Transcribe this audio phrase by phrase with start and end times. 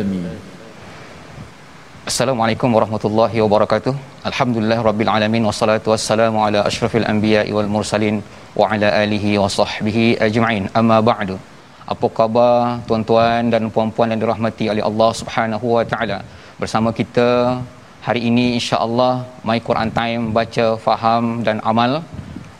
[0.00, 0.28] آمين
[2.08, 3.92] Assalamualaikum warahmatullahi wabarakatuh.
[4.28, 8.16] Alhamdulillah rabbil alamin wassalatu wassalamu ala asyrafil anbiya'i wal mursalin
[8.60, 10.64] wa ala alihi wa sahbihi ajma'in.
[10.80, 11.36] Amma ba'du.
[11.94, 12.54] Apa khabar
[12.88, 16.18] tuan-tuan dan puan-puan yang dirahmati oleh Allah Subhanahu wa taala?
[16.62, 17.28] Bersama kita
[18.06, 19.12] hari ini insya-Allah
[19.48, 21.92] My Quran Time baca, faham dan amal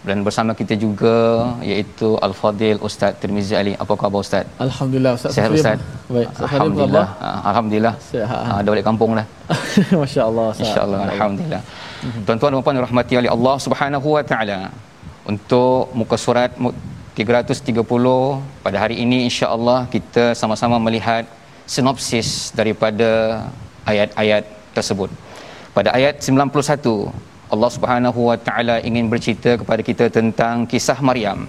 [0.08, 1.16] dan bersama kita juga
[1.64, 3.74] iaitu Al-Fadil Ustaz Tirmizi Ali.
[3.84, 4.44] Apa khabar Ustaz?
[4.66, 5.32] Alhamdulillah Ustaz.
[5.36, 5.80] Sihat Ustaz?
[6.12, 7.08] Baik, Alhamdulillah.
[7.28, 7.94] Ah, Alhamdulillah.
[8.12, 8.44] Sihat.
[8.52, 9.26] Ah, Dah balik kampung dah.
[10.04, 10.48] Masya-Allah.
[10.52, 10.64] Ustaz.
[10.68, 11.62] InsyaAllah, Alhamdulillah.
[12.28, 14.60] Tuan-tuan dan puan rahmati oleh Allah Subhanahu Wa Taala.
[15.32, 16.76] Untuk muka surat mu-
[17.16, 21.24] 330 pada hari ini insya-Allah kita sama-sama melihat
[21.74, 23.10] sinopsis daripada
[23.92, 24.44] ayat-ayat
[24.76, 25.10] tersebut.
[25.78, 27.08] Pada ayat 91
[27.54, 31.46] Allah Subhanahu Wa Taala ingin bercerita kepada kita tentang kisah Maryam.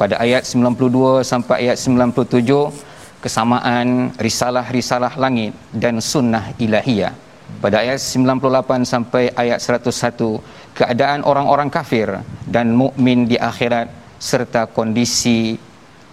[0.00, 7.10] Pada ayat 92 sampai ayat 97 kesamaan risalah-risalah langit dan sunnah ilahiyah.
[7.58, 10.38] Pada ayat 98 sampai ayat 101
[10.78, 12.06] keadaan orang-orang kafir
[12.46, 13.90] dan mukmin di akhirat
[14.22, 15.58] serta kondisi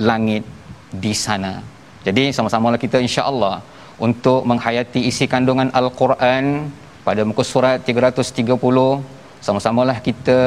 [0.01, 0.41] langit
[0.89, 1.61] di sana.
[2.07, 3.61] Jadi sama-samalah kita insya-Allah
[4.01, 6.73] untuk menghayati isi kandungan al-Quran
[7.05, 9.13] pada muka surat 330
[9.47, 10.39] sama-samalah kita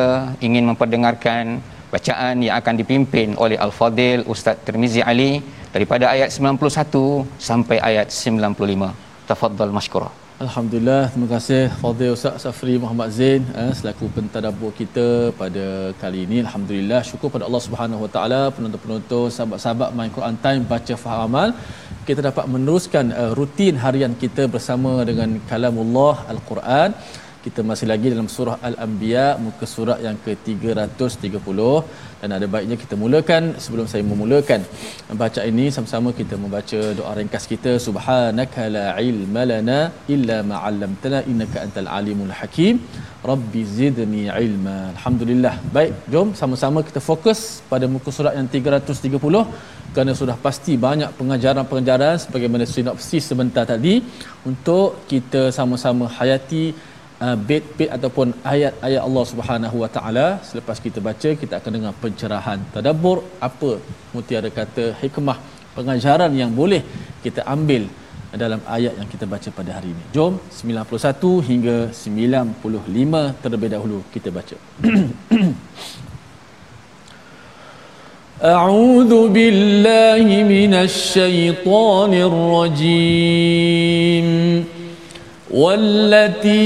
[0.47, 1.61] ingin memperdengarkan
[1.93, 5.33] bacaan yang akan dipimpin oleh Al-Fadil Ustaz Tirmizi Ali
[5.75, 9.29] daripada ayat 91 sampai ayat 95.
[9.29, 10.11] Tafadhal mashkura.
[10.45, 15.07] Alhamdulillah, terima kasih Fadil Ustaz Safri Muhammad Zain eh, selaku pentadabbur kita
[15.41, 15.65] pada
[16.03, 16.39] kali ini.
[16.47, 21.49] Alhamdulillah, syukur pada Allah Subhanahu Wa Taala, penonton-penonton, sahabat-sahabat My Quran Time baca faham amal.
[22.09, 26.95] Kita dapat meneruskan uh, rutin harian kita bersama dengan kalamullah Al-Quran.
[27.49, 31.61] Kita masih lagi dalam surah Al-Anbiya muka surat yang ke-330
[32.21, 34.61] dan ada baiknya kita mulakan sebelum saya memulakan
[35.23, 35.65] baca ini.
[35.77, 37.73] Sama-sama kita membaca doa ringkas kita.
[37.87, 39.79] Subhanaka la ilma lana
[40.15, 42.75] illa ma 'allamtana innaka antal alimul hakim.
[43.31, 44.77] Rabbi zidni ilma.
[44.93, 45.55] Alhamdulillah.
[45.79, 47.41] Baik jom sama-sama kita fokus
[47.73, 49.43] pada muka surat yang 330
[49.95, 53.95] kerana sudah pasti banyak pengajaran-pengajaran sebagaimana sinopsis sebentar tadi.
[54.51, 56.65] Untuk kita sama-sama hayati
[57.26, 62.60] uh, bait-bait ataupun ayat-ayat Allah Subhanahu Wa Taala selepas kita baca kita akan dengar pencerahan
[62.76, 63.18] tadabbur
[63.50, 63.72] apa
[64.14, 65.38] mutiara kata hikmah
[65.76, 66.82] pengajaran yang boleh
[67.26, 67.84] kita ambil
[68.44, 70.04] dalam ayat yang kita baca pada hari ini.
[70.16, 74.58] Jom 91 hingga 95 terlebih dahulu kita baca.
[78.44, 84.28] أعوذ بالله من الشيطان الرجيم
[85.51, 86.59] والتي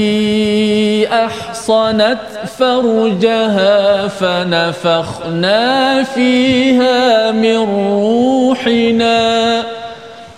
[1.07, 2.17] أحصنت
[2.57, 7.57] فرجها فنفخنا فيها من
[7.93, 9.63] روحنا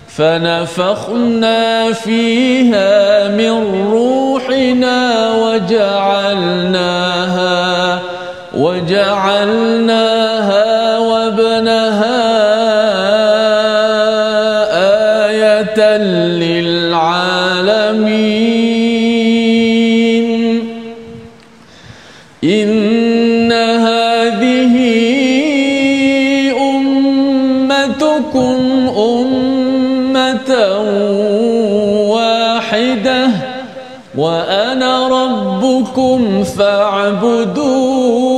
[0.08, 3.52] فنفخنا فيها من
[3.92, 6.96] روحنا وجعلناها
[8.58, 9.86] وجعلناها
[37.24, 38.36] يعبدون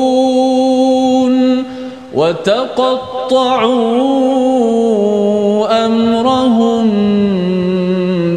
[2.13, 3.47] وتقطعوا
[5.85, 6.89] أمرهم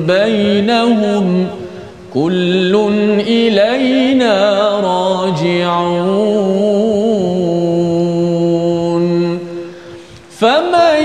[0.07, 1.47] بينهم
[2.15, 2.75] كل
[3.21, 6.01] إلينا راجعون
[10.39, 11.03] فمن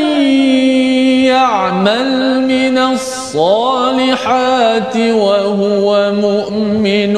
[1.25, 3.35] يعمل من الصالحات
[4.97, 7.17] وهو مؤمن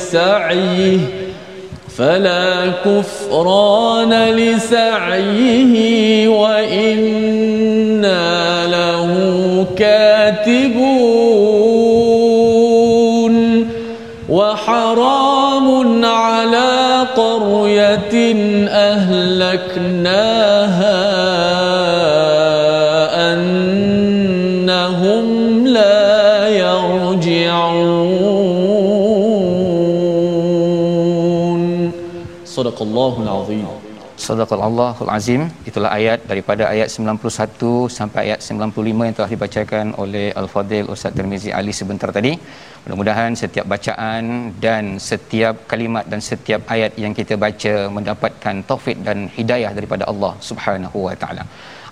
[0.00, 0.98] لسعيه
[1.96, 5.74] فلا كفران لسعيه
[6.28, 7.46] وإنا
[8.66, 9.10] له
[9.76, 10.90] كاتبون.
[14.28, 18.34] وحرام على قرية
[18.68, 20.59] أهلكناها
[32.80, 33.64] Sadaqallahul Azim.
[34.26, 35.42] Sadaqallahul Azim.
[35.68, 41.50] Itulah ayat daripada ayat 91 sampai ayat 95 yang telah dibacakan oleh Al-Fadil Ustaz Tirmizi
[41.58, 42.32] Ali sebentar tadi.
[42.84, 44.22] Mudah-mudahan setiap bacaan
[44.64, 50.32] dan setiap kalimat dan setiap ayat yang kita baca mendapatkan taufik dan hidayah daripada Allah
[50.48, 51.44] Subhanahu wa taala.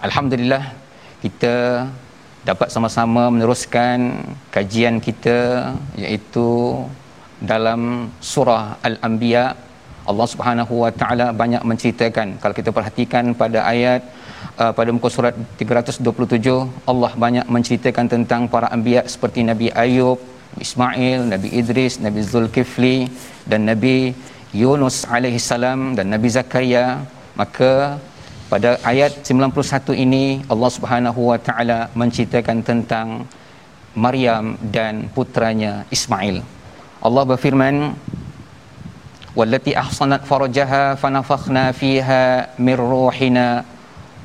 [0.08, 0.64] Alhamdulillah
[1.24, 1.54] kita
[2.50, 3.98] dapat sama-sama meneruskan
[4.56, 5.38] kajian kita
[6.04, 6.48] iaitu
[7.52, 7.82] dalam
[8.32, 9.67] surah Al-Anbiya
[10.10, 14.00] Allah Subhanahu Wa Taala banyak menceritakan kalau kita perhatikan pada ayat
[14.62, 20.18] uh, pada muka surat 327 Allah banyak menceritakan tentang para anbiya seperti Nabi Ayub,
[20.66, 22.98] Ismail, Nabi Idris, Nabi Zulkifli
[23.50, 23.96] dan Nabi
[24.62, 26.84] Yunus alaihi salam dan Nabi Zakaria
[27.40, 27.72] maka
[28.52, 33.08] pada ayat 91 ini Allah Subhanahu Wa Taala menceritakan tentang
[34.04, 36.40] Maryam dan putranya Ismail.
[37.06, 37.74] Allah berfirman
[39.38, 42.22] والتي fanafakhna فرجها فنفخنا فيها
[42.58, 43.46] من روحنا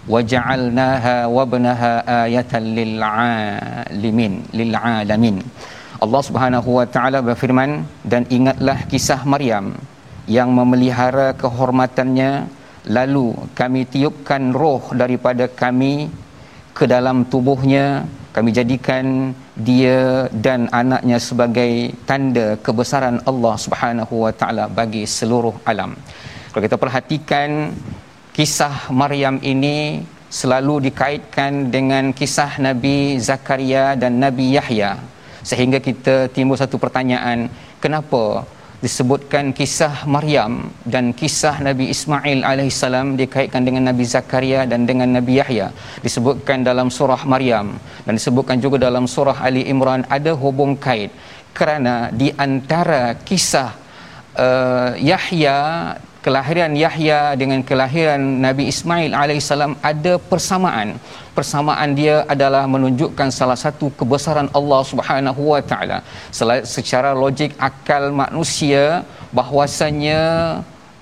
[0.09, 1.69] وجعلناها lil
[2.09, 2.51] ايه
[3.93, 5.37] lil للعالمين
[6.03, 9.71] Allah Subhanahu wa taala berfirman dan ingatlah kisah Maryam
[10.27, 12.49] yang memelihara kehormatannya
[12.91, 16.11] lalu kami tiupkan roh daripada kami
[16.75, 18.03] ke dalam tubuhnya
[18.35, 19.05] kami jadikan
[19.67, 21.71] dia dan anaknya sebagai
[22.09, 25.91] tanda kebesaran Allah Subhanahu wa taala bagi seluruh alam.
[26.49, 27.49] Kalau kita perhatikan
[28.37, 29.77] kisah Maryam ini
[30.39, 34.91] selalu dikaitkan dengan kisah Nabi Zakaria dan Nabi Yahya
[35.49, 37.39] sehingga kita timbul satu pertanyaan
[37.83, 38.23] kenapa
[38.83, 45.39] disebutkan kisah Maryam dan kisah Nabi Ismail alaihissalam dikaitkan dengan Nabi Zakaria dan dengan Nabi
[45.39, 45.67] Yahya.
[46.05, 51.15] Disebutkan dalam surah Maryam dan disebutkan juga dalam surah Ali Imran ada hubung kait
[51.55, 53.71] kerana di antara kisah
[54.35, 55.57] uh, Yahya
[56.25, 60.89] kelahiran Yahya dengan kelahiran Nabi Ismail alaihissalam ada persamaan.
[61.37, 65.97] Persamaan dia adalah menunjukkan salah satu kebesaran Allah Subhanahu wa taala.
[66.75, 68.83] Secara logik akal manusia
[69.39, 70.21] bahwasanya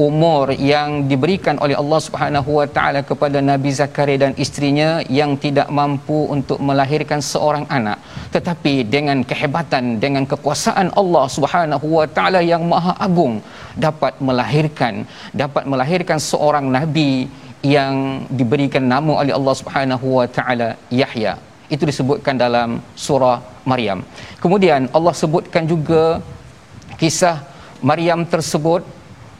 [0.08, 4.90] umur yang diberikan oleh Allah Subhanahu wa taala kepada Nabi Zakaria dan istrinya
[5.20, 7.98] yang tidak mampu untuk melahirkan seorang anak
[8.36, 13.36] tetapi dengan kehebatan dengan kekuasaan Allah Subhanahu wa taala yang maha agung
[13.76, 15.08] dapat melahirkan
[15.44, 17.30] dapat melahirkan seorang nabi
[17.62, 21.38] yang diberikan nama oleh Allah Subhanahu wa taala Yahya.
[21.70, 23.38] Itu disebutkan dalam surah
[23.70, 24.02] Maryam.
[24.44, 26.20] Kemudian Allah sebutkan juga
[26.98, 27.38] kisah
[27.90, 28.82] Maryam tersebut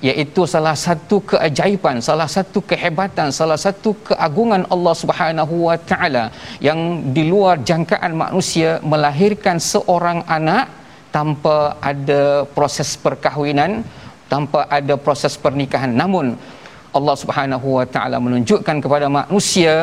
[0.10, 6.24] iaitu salah satu keajaiban salah satu kehebatan salah satu keagungan Allah Subhanahu wa taala
[6.68, 6.80] yang
[7.16, 10.66] di luar jangkaan manusia melahirkan seorang anak
[11.16, 13.86] tanpa ada proses perkahwinan
[14.32, 16.26] tanpa ada proses pernikahan namun
[16.98, 19.76] Allah Subhanahu wa taala menunjukkan kepada manusia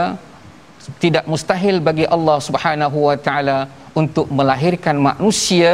[1.05, 3.59] tidak mustahil bagi Allah Subhanahu wa taala
[4.01, 5.73] untuk melahirkan manusia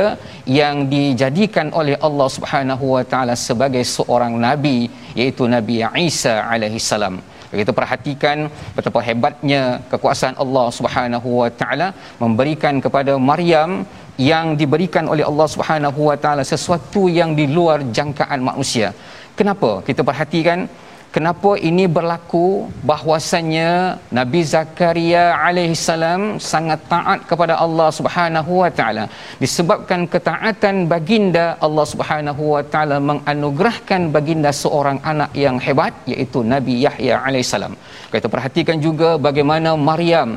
[0.58, 4.78] yang dijadikan oleh Allah Subhanahu wa taala sebagai seorang nabi
[5.20, 5.76] iaitu Nabi
[6.08, 7.16] Isa alaihi salam.
[7.60, 11.88] Kita perhatikan betapa hebatnya kekuasaan Allah Subhanahu wa taala
[12.22, 18.40] memberikan kepada Maryam yang diberikan oleh Allah Subhanahu wa taala sesuatu yang di luar jangkaan
[18.48, 18.94] manusia.
[19.38, 19.82] Kenapa?
[19.82, 20.70] Kita perhatikan
[21.14, 22.46] kenapa ini berlaku
[22.90, 29.04] bahwasanya Nabi Zakaria alaihissalam sangat taat kepada Allah Subhanahu wa taala
[29.42, 36.86] disebabkan ketaatan baginda Allah Subhanahu wa taala menganugerahkan baginda seorang anak yang hebat iaitu Nabi
[36.86, 37.74] Yahya alaihissalam
[38.14, 40.30] kita perhatikan juga bagaimana Maryam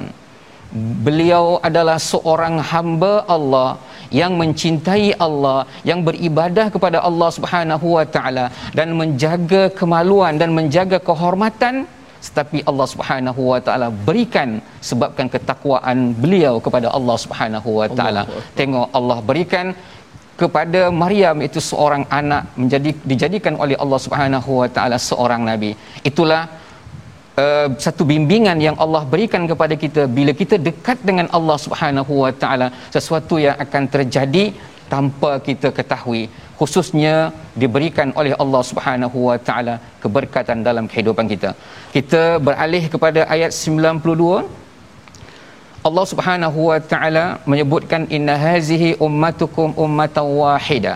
[1.08, 3.70] beliau adalah seorang hamba Allah
[4.22, 5.60] yang mencintai Allah
[5.90, 8.46] yang beribadah kepada Allah Subhanahu wa taala
[8.78, 11.88] dan menjaga kemaluan dan menjaga kehormatan
[12.28, 14.50] tetapi Allah Subhanahu wa taala berikan
[14.90, 18.24] sebabkan ketakwaan beliau kepada Allah Subhanahu wa taala.
[18.60, 19.68] Tengok Allah berikan
[20.42, 25.72] kepada Maryam itu seorang anak menjadi dijadikan oleh Allah Subhanahu wa taala seorang nabi.
[26.10, 26.42] Itulah
[27.44, 32.34] uh, satu bimbingan yang Allah berikan kepada kita bila kita dekat dengan Allah Subhanahu Wa
[32.42, 34.46] Taala sesuatu yang akan terjadi
[34.94, 36.24] tanpa kita ketahui
[36.60, 37.16] khususnya
[37.62, 41.52] diberikan oleh Allah Subhanahu Wa Taala keberkatan dalam kehidupan kita.
[41.96, 44.68] Kita beralih kepada ayat 92
[45.88, 50.96] Allah Subhanahu wa taala menyebutkan inna hazihi ummatukum ummatan wahida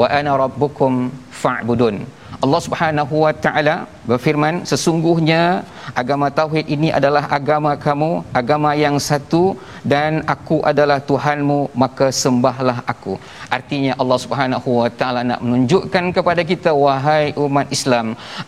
[0.00, 1.08] wa ana rabbukum
[1.42, 1.96] fa'budun.
[2.44, 5.64] Allah Subhanahu wa taala berfirman sesungguhnya
[6.02, 9.56] agama tauhid ini adalah agama kamu agama yang satu
[9.92, 13.14] dan aku adalah Tuhanmu maka sembahlah aku.
[13.56, 18.06] Artinya Allah Subhanahu wa taala nak menunjukkan kepada kita wahai umat Islam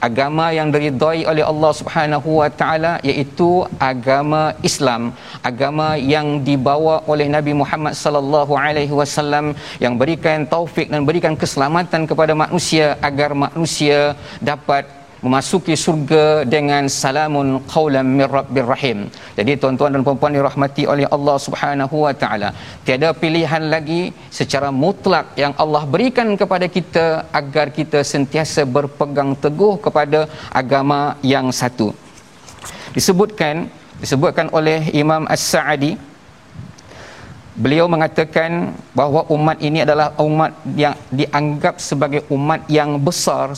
[0.09, 3.51] agama yang diridai oleh Allah Subhanahu wa taala iaitu
[3.93, 5.03] agama Islam.
[5.51, 12.05] Agama yang dibawa oleh Nabi Muhammad sallallahu alaihi wasallam yang berikan taufik dan berikan keselamatan
[12.11, 13.99] kepada manusia agar manusia
[14.51, 16.25] dapat memasuki surga
[16.55, 18.99] dengan salamun qaulan mir rabbir rahim.
[19.39, 22.51] Jadi tuan-tuan dan puan-puan dirahmati oleh Allah Subhanahu wa taala,
[22.87, 24.03] tiada pilihan lagi
[24.39, 27.07] secara mutlak yang Allah berikan kepada kita
[27.41, 30.23] agar kita sentiasa berpegang teguh kepada
[30.63, 31.01] agama
[31.35, 31.89] yang satu.
[32.97, 33.69] Disebutkan
[34.03, 35.93] disebutkan oleh Imam As-Sa'di
[37.63, 40.53] beliau mengatakan bahawa umat ini adalah umat
[40.83, 43.53] yang dianggap sebagai umat yang besar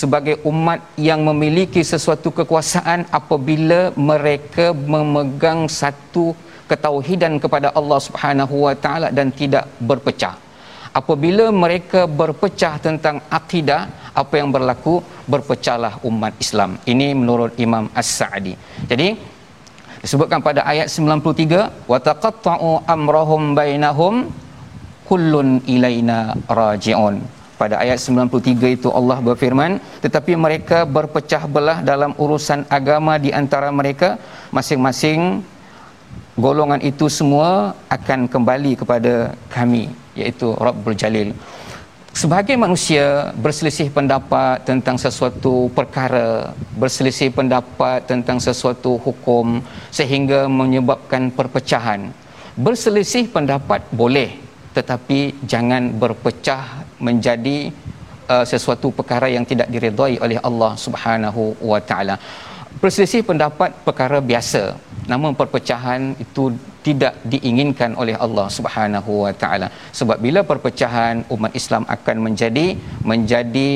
[0.00, 6.36] sebagai umat yang memiliki sesuatu kekuasaan apabila mereka memegang satu
[6.70, 10.36] ketauhidan kepada Allah Subhanahu wa taala dan tidak berpecah.
[11.00, 13.80] Apabila mereka berpecah tentang akidah
[14.14, 15.02] apa yang berlaku?
[15.32, 16.78] Berpecahlah umat Islam.
[16.92, 18.54] Ini menurut Imam As-Sa'di.
[18.90, 19.08] Jadi
[20.04, 24.14] disebutkan pada ayat 93 wa taqatta'u amrahum bainahum
[25.08, 26.18] kullun ilaina
[26.58, 27.16] raji'un.
[27.60, 29.72] Pada ayat 93 itu Allah berfirman
[30.04, 34.20] tetapi mereka berpecah belah dalam urusan agama di antara mereka.
[34.56, 35.20] Masing-masing
[36.44, 37.50] golongan itu semua
[37.96, 39.14] akan kembali kepada
[39.56, 39.84] kami
[40.20, 41.30] iaitu Rabbul Jalil
[42.14, 49.58] sebagai manusia berselisih pendapat tentang sesuatu perkara berselisih pendapat tentang sesuatu hukum
[49.90, 52.14] sehingga menyebabkan perpecahan.
[52.54, 54.30] Berselisih pendapat boleh
[54.74, 55.18] tetapi
[55.52, 57.70] jangan berpecah menjadi
[58.30, 62.16] uh, sesuatu perkara yang tidak diredai oleh Allah Subhanahu wa taala
[62.82, 64.62] perselisih pendapat perkara biasa.
[65.10, 66.44] Namun perpecahan itu
[66.86, 69.68] tidak diinginkan oleh Allah Subhanahu wa taala.
[69.98, 72.66] Sebab bila perpecahan umat Islam akan menjadi
[73.10, 73.72] menjadi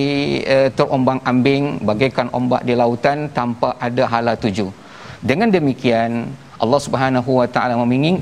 [0.54, 4.68] uh, terombang-ambing bagaikan ombak di lautan tanpa ada hala tuju.
[5.30, 6.30] Dengan demikian
[6.64, 7.74] Allah Subhanahu wa taala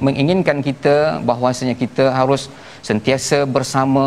[0.07, 0.97] menginginkan kita
[1.31, 2.43] bahwasanya kita harus
[2.89, 4.07] sentiasa bersama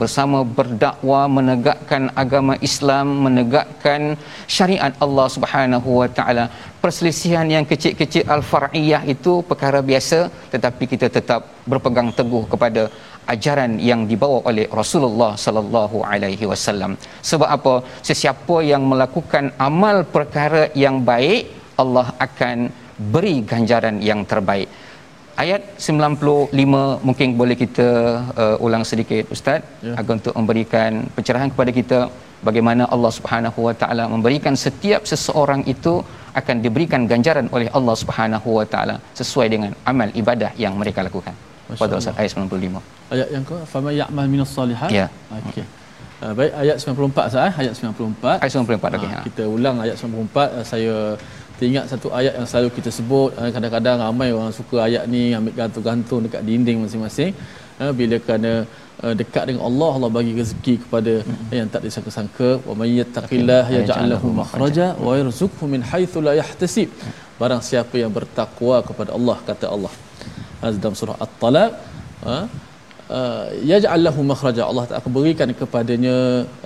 [0.00, 4.02] bersama berdakwah menegakkan agama Islam menegakkan
[4.56, 6.44] syariat Allah Subhanahu wa taala.
[6.82, 10.18] Perselisihan yang kecil-kecil al-far'iyah itu perkara biasa
[10.54, 12.82] tetapi kita tetap berpegang teguh kepada
[13.34, 16.92] ajaran yang dibawa oleh Rasulullah sallallahu alaihi wasallam.
[17.30, 17.74] Sebab apa?
[18.08, 21.40] Sesiapa yang melakukan amal perkara yang baik
[21.82, 22.58] Allah akan
[23.14, 24.68] beri ganjaran yang terbaik
[25.42, 27.88] ayat 95 mungkin boleh kita
[28.42, 29.94] uh, ulang sedikit ustaz ya.
[30.00, 31.98] agar untuk memberikan pencerahan kepada kita
[32.48, 35.94] bagaimana Allah Subhanahu wa taala memberikan setiap seseorang itu
[36.40, 41.34] akan diberikan ganjaran oleh Allah Subhanahu wa taala sesuai dengan amal ibadah yang mereka lakukan.
[41.80, 42.80] Pada ayat 95.
[43.14, 44.90] Ayat yang ke fama ya'mal minas salihat.
[44.98, 45.06] Ya.
[45.50, 45.64] Okey.
[46.18, 48.42] Uh, baik ayat 94 sah ayat 94.
[48.44, 49.10] Ayat 94 okey.
[49.12, 50.94] Ha, kita ulang ayat 94 uh, saya
[51.58, 55.54] teringat satu ayat yang selalu kita sebut uh, kadang-kadang ramai orang suka ayat ni ambil
[55.60, 57.32] gantung-gantung dekat dinding masing-masing.
[57.82, 58.52] Uh, bila kerana
[59.04, 61.56] uh, dekat dengan Allah Allah bagi rezeki kepada mm-hmm.
[61.58, 62.50] yang tak disangka-sangka.
[62.68, 66.88] Wa may yattaqillah yaj'al lahu makhraja wa yarzuqhu min haythu la yahtasib.
[67.40, 69.92] Barang siapa yang bertakwa kepada Allah kata Allah.
[70.82, 71.70] Dalam surah at-talaq
[72.32, 72.46] uh,
[73.72, 74.62] yaj'al lahu makhraja.
[74.70, 76.16] Allah akan berikan kepadanya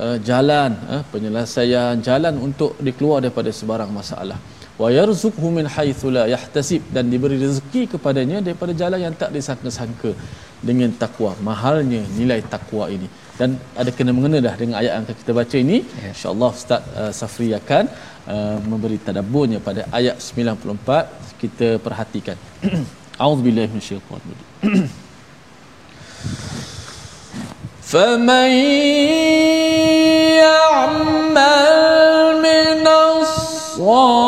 [0.04, 4.40] uh, jalan uh, penyelesaian jalan untuk dikeluar daripada sebarang masalah
[4.80, 6.82] wa yarzuqhu min haythu la yahtasib.
[6.94, 10.12] Dan diberi rezeki kepadanya daripada jalan yang tak disangka-sangka
[10.68, 11.32] dengan takwa.
[11.48, 13.08] Mahalnya nilai takwa ini.
[13.38, 15.78] Dan ada kena mengena dah dengan ayat yang kita baca ini.
[15.82, 16.10] Ya.
[16.14, 17.84] insyaallah ustaz uh, Safri akan
[18.34, 22.36] uh, memberi tadabburnya pada ayat 94 kita perhatikan.
[23.24, 24.88] Auzubillahi minasyaitanir rajim
[27.92, 28.50] فمن
[30.40, 31.66] يعمل
[32.40, 34.22] من الصالحات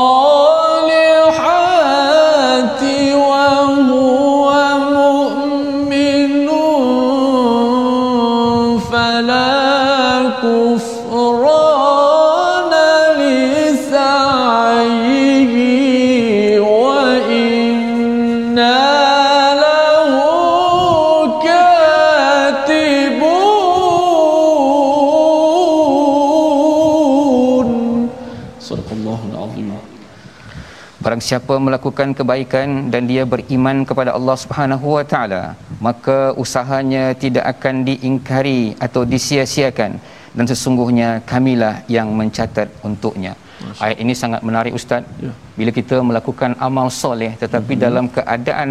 [31.14, 35.42] barang siapa melakukan kebaikan dan dia beriman kepada Allah Subhanahu wa taala
[35.86, 39.92] maka usahanya tidak akan diingkari atau disia-siakan
[40.36, 43.32] dan sesungguhnya kamilah yang mencatat untuknya
[43.84, 45.30] ayat ini sangat menarik ustaz ya.
[45.58, 47.86] bila kita melakukan amal soleh tetapi mm-hmm.
[47.86, 48.70] dalam keadaan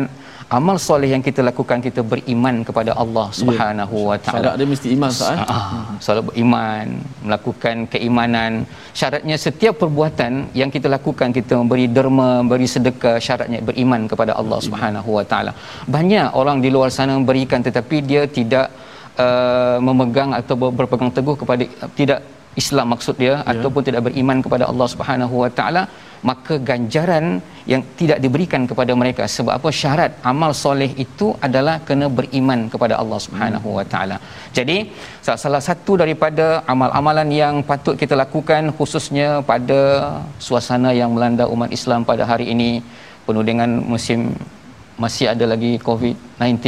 [0.57, 3.37] amal soleh yang kita lakukan kita beriman kepada Allah ya.
[3.39, 4.09] Subhanahu yeah.
[4.09, 4.37] wa taala.
[4.37, 5.33] Syarat dia mesti iman sah.
[5.33, 5.45] Eh?
[5.55, 6.85] Ah, solat beriman,
[7.25, 8.51] melakukan keimanan.
[8.99, 14.59] Syaratnya setiap perbuatan yang kita lakukan kita memberi derma, memberi sedekah, syaratnya beriman kepada Allah
[14.67, 15.53] Subhanahu wa taala.
[15.95, 18.67] Banyak orang di luar sana memberikan tetapi dia tidak
[19.25, 21.63] uh, memegang atau berpegang teguh kepada
[21.99, 22.19] tidak
[22.61, 23.51] Islam maksud dia yeah.
[23.51, 25.83] ataupun tidak beriman kepada Allah Subhanahu wa taala
[26.29, 27.25] maka ganjaran
[27.71, 32.95] yang tidak diberikan kepada mereka sebab apa syarat amal soleh itu adalah kena beriman kepada
[33.01, 34.17] Allah Subhanahu wa taala.
[34.57, 34.77] Jadi
[35.43, 39.79] salah satu daripada amal-amalan yang patut kita lakukan khususnya pada
[40.47, 42.71] suasana yang melanda umat Islam pada hari ini
[43.27, 44.21] penuh dengan musim
[45.03, 46.65] masih ada lagi COVID-19.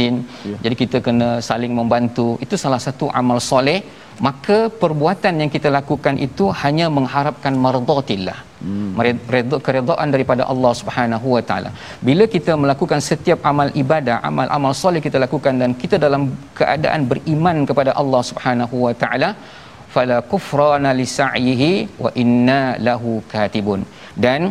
[0.50, 0.56] Ya.
[0.64, 2.28] Jadi kita kena saling membantu.
[2.44, 3.78] Itu salah satu amal soleh
[4.26, 8.90] maka perbuatan yang kita lakukan itu hanya mengharapkan mardatillah hmm.
[9.34, 11.70] redha keredaan daripada Allah Subhanahu wa taala.
[12.08, 16.22] Bila kita melakukan setiap amal ibadah amal-amal soleh kita lakukan dan kita dalam
[16.60, 19.30] keadaan beriman kepada Allah Subhanahu wa taala
[19.94, 21.72] fala kufrana li sa'yihi
[22.04, 23.82] wa inna lahu katibun.
[24.24, 24.42] Dan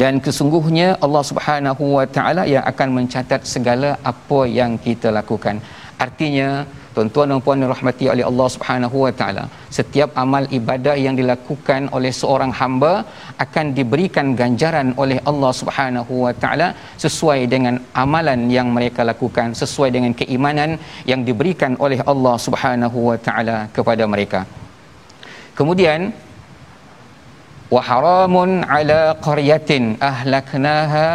[0.00, 5.58] dan kesungguhnya Allah Subhanahu wa taala yang akan mencatat segala apa yang kita lakukan.
[6.04, 6.48] Artinya
[6.96, 9.42] Tuan-tuan dan puan rahmati oleh Allah Subhanahu wa taala,
[9.78, 12.92] setiap amal ibadah yang dilakukan oleh seorang hamba
[13.44, 16.68] akan diberikan ganjaran oleh Allah Subhanahu wa taala
[17.04, 20.80] sesuai dengan amalan yang mereka lakukan, sesuai dengan keimanan
[21.12, 24.40] yang diberikan oleh Allah Subhanahu wa taala kepada mereka.
[25.58, 26.00] Kemudian
[27.76, 31.06] wa haramun ala qaryatin ahlaknaha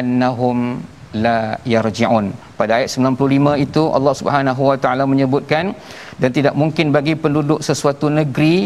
[0.00, 0.84] annahum
[1.26, 1.38] la
[1.74, 5.74] yarji'un pada ayat 95 itu Allah Subhanahu wa taala menyebutkan
[6.22, 8.56] dan tidak mungkin bagi penduduk sesuatu negeri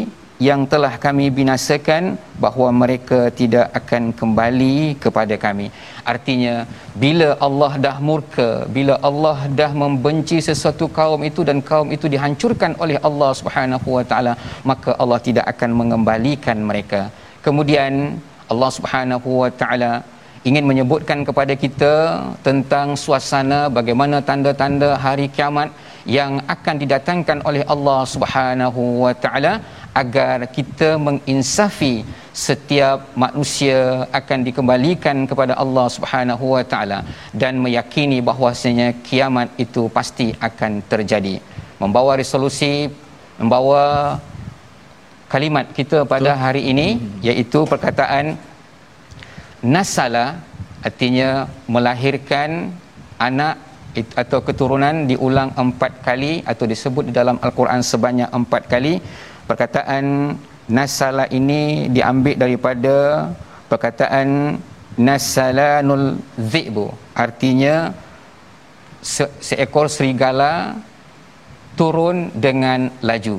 [0.47, 2.03] yang telah kami binasakan
[2.43, 5.67] bahawa mereka tidak akan kembali kepada kami.
[6.13, 6.55] Artinya
[7.05, 12.75] bila Allah dah murka, bila Allah dah membenci sesuatu kaum itu dan kaum itu dihancurkan
[12.85, 14.35] oleh Allah Subhanahu wa taala,
[14.71, 17.03] maka Allah tidak akan mengembalikan mereka.
[17.47, 17.95] Kemudian
[18.53, 19.93] Allah Subhanahu wa taala
[20.47, 21.95] ingin menyebutkan kepada kita
[22.47, 25.71] tentang suasana bagaimana tanda-tanda hari kiamat
[26.07, 29.53] yang akan didatangkan oleh Allah Subhanahu wa taala
[30.03, 31.95] agar kita menginsafi
[32.47, 36.99] setiap manusia akan dikembalikan kepada Allah Subhanahu wa taala
[37.43, 41.37] dan meyakini bahawasanya kiamat itu pasti akan terjadi.
[41.83, 42.73] Membawa resolusi
[43.39, 43.85] membawa
[45.33, 46.89] kalimat kita pada hari ini
[47.29, 48.39] iaitu perkataan
[49.63, 50.39] nasala
[50.85, 52.71] artinya melahirkan
[53.19, 53.59] anak
[54.15, 59.03] atau keturunan diulang empat kali atau disebut di dalam Al-Quran sebanyak empat kali.
[59.49, 60.37] Perkataan
[60.69, 62.97] nasala ini diambil daripada
[63.67, 64.61] perkataan
[64.99, 67.95] nasalanul zi'bu artinya
[69.01, 70.77] se- seekor serigala
[71.79, 73.39] turun dengan laju.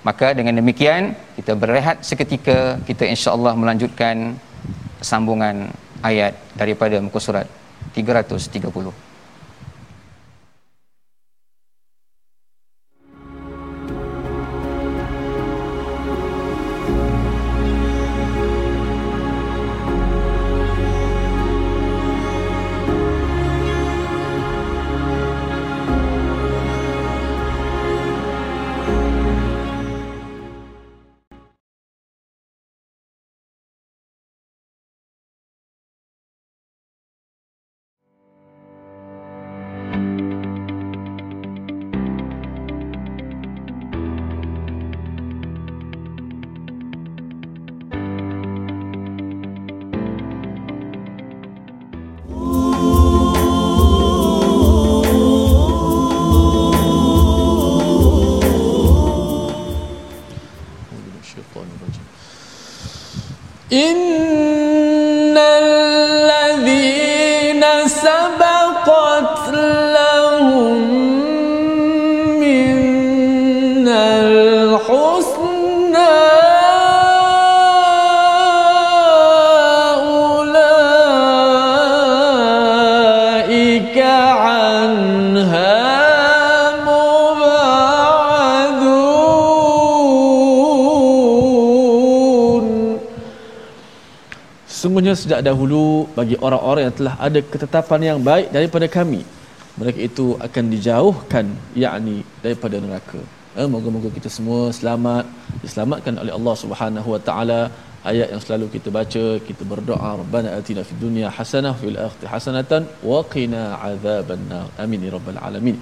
[0.00, 4.32] Maka dengan demikian kita berehat seketika kita insya-Allah melanjutkan
[5.00, 5.72] sambungan
[6.04, 7.46] ayat daripada muka surat
[7.96, 9.09] 330.
[63.72, 64.09] In
[95.10, 99.22] sesungguhnya sejak dahulu bagi orang-orang yang telah ada ketetapan yang baik daripada kami
[99.80, 101.46] mereka itu akan dijauhkan
[101.82, 103.20] yakni daripada neraka.
[103.58, 105.24] Eh, moga-moga kita semua selamat
[105.62, 107.60] diselamatkan oleh Allah Subhanahu wa taala.
[108.10, 112.82] Ayat yang selalu kita baca kita berdoa rabbana atina fid dunya hasanah fil akhirati hasanatan
[113.10, 115.76] wa qina adzabannar amin ya rabbal alamin.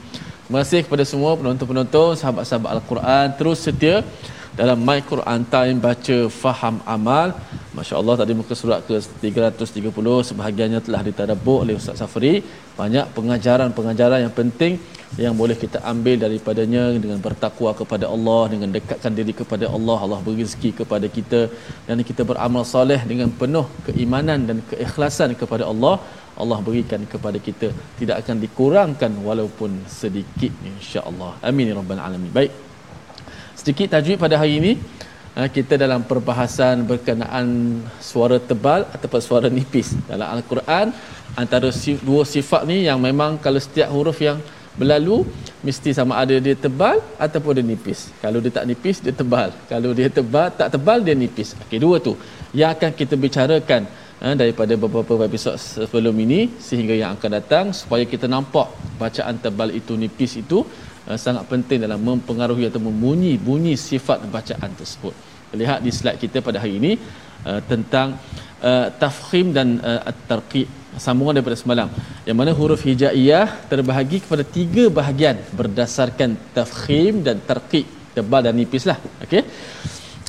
[0.44, 3.26] Terima kasih kepada semua penonton-penonton sahabat-sahabat al-Quran.
[3.38, 3.96] Terus setia
[4.60, 7.28] dalam My Quran Time baca faham amal
[7.78, 12.32] Masya-Allah tadi muka surat ke 330 sebahagiannya telah ditadabbur oleh Ustaz Safri.
[12.80, 14.72] Banyak pengajaran-pengajaran yang penting
[15.24, 19.98] yang boleh kita ambil daripadanya dengan bertakwa kepada Allah dengan dekatkan diri kepada Allah.
[20.06, 21.40] Allah beri rezeki kepada kita.
[21.88, 25.96] Dan kita beramal soleh dengan penuh keimanan dan keikhlasan kepada Allah
[26.42, 27.68] Allah berikan kepada kita.
[28.00, 31.32] Tidak akan dikurangkan walaupun sedikit insya-Allah.
[31.50, 32.30] Amin ya rabbal alamin.
[32.38, 32.52] Baik.
[33.60, 34.72] Sedikit tajwid pada hari ini
[35.56, 37.46] kita dalam perbahasan berkenaan
[38.02, 40.90] suara tebal ataupun suara nipis dalam al-Quran
[41.42, 41.68] antara
[42.08, 44.38] dua sifat ni yang memang kalau setiap huruf yang
[44.80, 45.26] berlalu
[45.66, 48.00] mesti sama ada dia tebal ataupun dia nipis.
[48.22, 49.50] Kalau dia tak nipis dia tebal.
[49.72, 51.48] Kalau dia tebal tak tebal dia nipis.
[51.62, 52.14] Okey dua tu
[52.54, 53.82] yang akan kita bicarakan
[54.22, 58.68] ha, daripada beberapa episod sebelum ini sehingga yang akan datang supaya kita nampak
[59.02, 60.62] bacaan tebal itu nipis itu
[61.08, 65.14] uh, sangat penting dalam mempengaruhi atau membunyi bunyi sifat bacaan tersebut.
[65.60, 66.92] Lihat di slide kita pada hari ini
[67.48, 68.08] uh, tentang
[68.68, 70.68] uh, tafkhim dan uh, at-tarqiq
[71.04, 71.88] sambungan daripada semalam.
[72.28, 78.84] Yang mana huruf hijaiyah terbahagi kepada tiga bahagian berdasarkan tafkhim dan tarqiq tebal dan nipis
[78.90, 79.44] lah okey?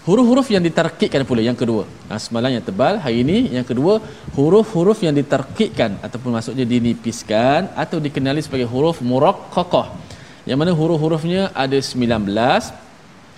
[0.07, 1.83] Huruf-huruf yang ditarkikkan pula yang kedua.
[2.09, 3.93] Ha, semalam yang tebal hari ini yang kedua
[4.37, 10.08] huruf-huruf yang ditarkikkan ataupun maksudnya dinipiskan atau dikenali sebagai huruf muraqqaqah
[10.49, 12.09] yang mana huruf-hurufnya ada 19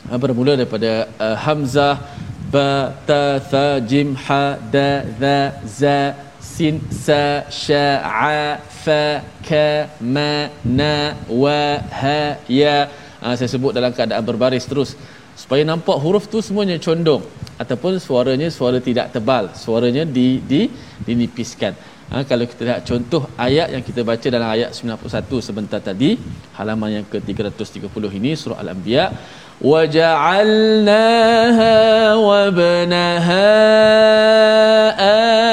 [0.08, 0.92] ha, bermula daripada
[1.26, 1.96] uh, hamzah
[2.54, 4.44] ba ta tha jim ha
[4.76, 4.90] da
[5.22, 5.38] za
[5.80, 5.98] za
[6.52, 7.24] sin sa
[7.62, 7.86] sha
[8.32, 8.42] a
[8.84, 9.04] fa
[9.48, 9.68] ka
[10.16, 10.32] ma
[10.80, 10.94] na
[11.44, 11.62] wa
[12.02, 12.22] ha
[12.62, 12.78] ya.
[13.22, 14.92] Ha, saya sebut dalam keadaan berbaris terus.
[15.42, 17.24] Supaya nampak huruf tu semuanya condong.
[17.62, 19.46] Ataupun suaranya suara tidak tebal.
[19.64, 20.62] Suaranya di di
[21.08, 21.74] dinipiskan
[22.11, 26.11] ha, kalau kita lihat contoh ayat yang kita baca dalam ayat 91 sebentar tadi
[26.59, 29.05] halaman yang ke-330 ini surah al-anbiya
[29.61, 31.75] وجعلناها
[32.15, 33.53] وابنها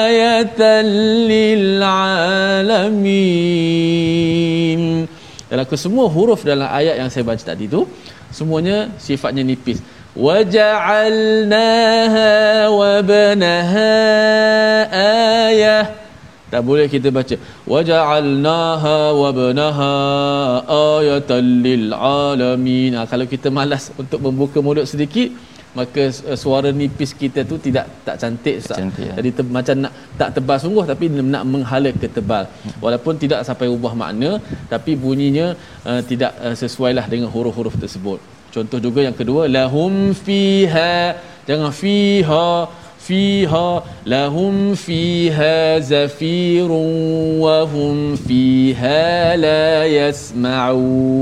[0.04, 0.60] آية
[1.32, 3.04] للعالمين
[5.44, 7.86] dalam kesemua huruf dalam ayat yang saya baca tadi tu
[8.34, 9.78] semuanya sifatnya nipis
[10.18, 12.26] waja'alnaha
[12.80, 13.92] wabnaha
[15.46, 15.94] ayah
[16.53, 17.35] tak boleh kita baca.
[17.73, 19.91] Waja'alnaha wabnaha
[20.97, 22.97] ayatan lil alamin.
[22.97, 25.29] Ha, kalau kita malas untuk membuka mulut sedikit
[25.77, 29.13] maka uh, suara nipis kita tu tidak tak cantik, cantik ya.
[29.19, 32.43] jadi te- macam nak tak tebal sungguh tapi nak menghala ke tebal.
[32.83, 34.31] Walaupun tidak sampai ubah makna
[34.73, 35.47] tapi bunyinya
[35.89, 38.19] uh, tidak uh, sesuailah dengan huruf-huruf tersebut.
[38.55, 39.93] Contoh juga yang kedua lahum
[40.25, 40.93] fiha
[41.49, 42.45] jangan fiha
[44.13, 45.57] lahum fiha
[45.91, 46.89] zafirun
[47.43, 49.67] wa hum fiha la
[49.99, 51.19] yasma'un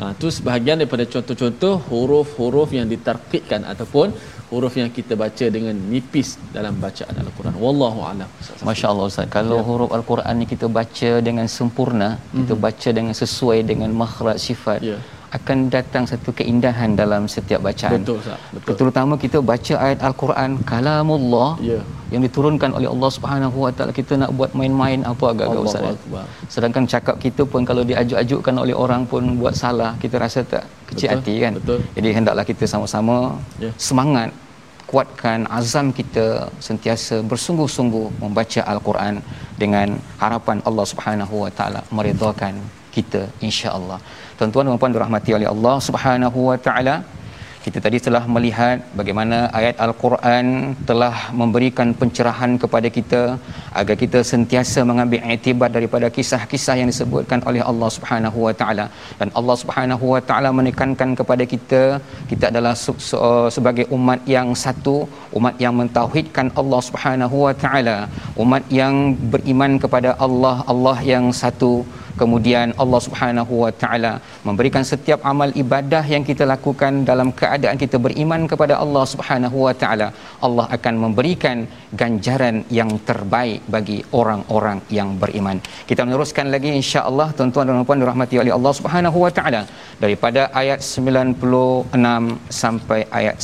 [0.00, 4.16] Ha, itu sebahagian daripada contoh-contoh huruf-huruf yang ditarkikkan ataupun
[4.50, 7.52] huruf yang kita baca dengan nipis dalam bacaan Al-Quran.
[7.64, 8.28] Wallahu a'lam.
[8.64, 9.28] Masya-Allah Ustaz.
[9.28, 9.66] Kalau ya.
[9.68, 12.36] huruf Al-Quran ni kita baca dengan sempurna, mm-hmm.
[12.40, 12.62] kita mhm.
[12.64, 14.80] baca dengan sesuai dengan makhraj sifat.
[14.80, 14.96] Ya
[15.36, 18.02] akan datang satu keindahan dalam setiap bacaan.
[18.02, 18.40] Betul, Ustaz.
[18.54, 18.74] Betul.
[18.80, 21.82] Terutama kita baca ayat Al-Quran kalamullah yeah.
[22.12, 25.82] yang diturunkan oleh Allah Subhanahu Wa Taala kita nak buat main-main apa agak-agak Ustaz.
[25.86, 26.24] Ya?
[26.54, 31.06] Sedangkan cakap kita pun kalau diajuk-ajukkan oleh orang pun buat salah, kita rasa tak kecil
[31.06, 31.22] Betul.
[31.22, 31.52] hati kan.
[31.62, 31.78] Betul.
[31.96, 33.16] Jadi hendaklah kita sama-sama
[33.62, 33.74] yeah.
[33.88, 34.30] semangat
[34.90, 36.26] kuatkan azam kita
[36.66, 39.22] sentiasa bersungguh-sungguh membaca Al-Quran
[39.62, 39.88] dengan
[40.22, 42.54] harapan Allah Subhanahu Wa Taala meridhakan
[42.96, 43.98] kita insya-Allah.
[44.40, 46.94] Tuan-tuan dan puan dirahmati oleh Allah Subhanahu wa taala.
[47.64, 50.46] Kita tadi telah melihat bagaimana ayat Al-Quran
[50.90, 53.20] telah memberikan pencerahan kepada kita
[53.80, 58.86] agar kita sentiasa mengambil iktibar daripada kisah-kisah yang disebutkan oleh Allah Subhanahu wa taala
[59.20, 61.82] dan Allah Subhanahu wa taala menekankan kepada kita
[62.32, 62.74] kita adalah
[63.56, 64.96] sebagai umat yang satu,
[65.40, 67.98] umat yang mentauhidkan Allah Subhanahu wa taala,
[68.44, 68.94] umat yang
[69.34, 71.74] beriman kepada Allah, Allah yang satu
[72.20, 74.12] kemudian Allah Subhanahu wa taala
[74.48, 79.74] memberikan setiap amal ibadah yang kita lakukan dalam keadaan kita beriman kepada Allah Subhanahu wa
[79.82, 80.08] taala
[80.48, 81.58] Allah akan memberikan
[82.02, 88.38] ganjaran yang terbaik bagi orang-orang yang beriman kita meneruskan lagi insya-Allah tuan-tuan dan puan dirahmati
[88.44, 89.62] oleh Allah Subhanahu wa taala
[90.04, 91.98] daripada ayat 96
[92.62, 93.36] sampai ayat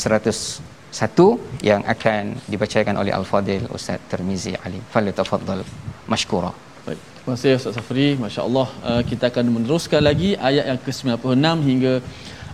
[1.01, 1.27] satu
[1.71, 4.81] yang akan dibacakan oleh Al-Fadil Ustaz Termizi Ali.
[4.95, 5.65] Falyatafaddal
[6.13, 6.66] mashkura.
[7.27, 8.09] Terima kasih Ustaz Safri.
[8.23, 11.93] Masya-Allah uh, kita akan meneruskan lagi ayat yang ke-96 hingga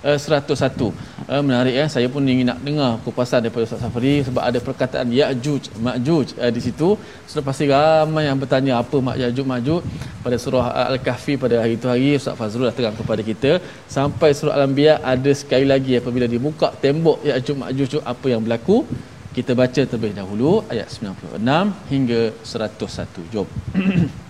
[0.00, 0.86] uh, 101.
[0.88, 1.84] Uh, menarik ya.
[1.94, 6.48] Saya pun ingin nak dengar kupasan daripada Ustaz Safri sebab ada perkataan Ya'juj, Ma'juj uh,
[6.56, 6.88] di situ.
[7.28, 9.82] Sudah pasti ramai yang bertanya apa mak Ya'juj, Ma'juj
[10.24, 13.52] pada surah Al-Kahfi pada hari itu hari Ustaz Fazrul dah terang kepada kita
[13.98, 18.88] sampai surah Al-Anbiya ada sekali lagi apabila dibuka tembok Ya'juj, Ma'juj apa yang berlaku.
[19.36, 22.20] Kita baca terlebih dahulu ayat 96 hingga
[22.56, 23.32] 101.
[23.36, 23.48] Jom.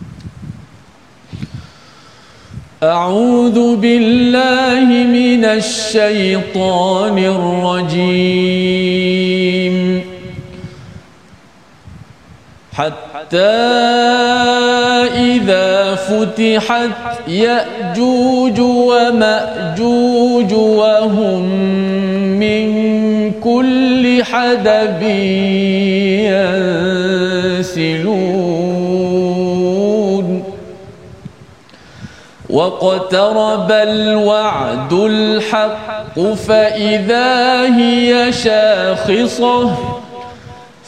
[2.82, 8.92] أعوذ بالله من الشيطان الرجيم.
[12.72, 13.38] حتى
[15.14, 21.42] إذا فتحت يأجوج ومأجوج وهم
[22.38, 22.66] من
[23.32, 25.02] كل حدب
[32.52, 39.70] واقترب الوعد الحق فإذا هي شاخصة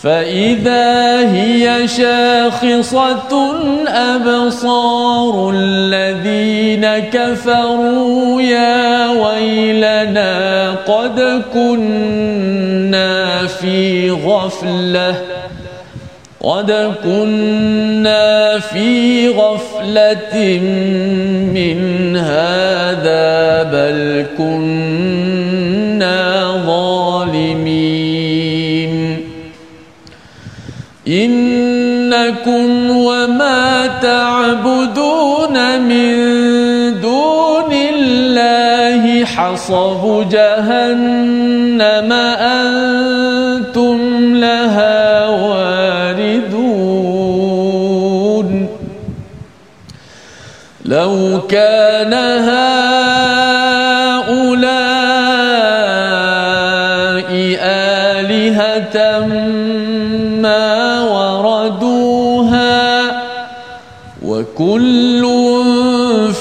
[0.02, 3.54] فإذا هي شاخصة
[3.88, 15.22] أبصار الذين كفروا يا ويلنا قد كنا في غفله
[16.44, 20.58] قد كنا في غفلة
[21.54, 26.20] من هذا بل كنا
[26.66, 28.04] ظالمين.
[31.08, 36.14] إنكم وما تعبدون من
[37.00, 43.23] دون الله حصب جهنم أنتم
[50.94, 52.14] لو كان
[52.48, 52.84] هؤلاء
[58.14, 59.26] آلهة
[60.42, 62.82] ما وردوها
[64.24, 65.22] وكل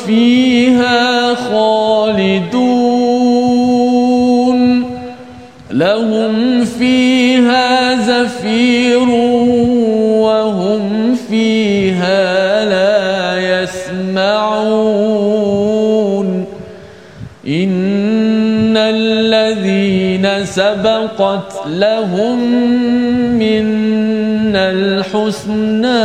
[0.06, 2.74] فيها خالدون
[5.72, 7.13] لهم فيها
[20.46, 22.40] سبقت لهم
[23.40, 23.66] من
[24.56, 26.04] الحسنى.